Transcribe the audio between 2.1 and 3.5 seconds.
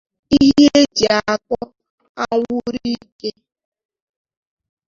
anwụrụ ike